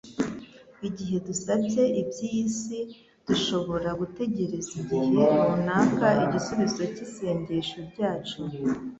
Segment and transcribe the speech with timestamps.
[0.87, 2.77] Igihe dusabye iby'iyi si
[3.27, 5.13] dushobora gutegereza igihe
[5.47, 8.41] runaka igisubizo cy'isengesho ryacu,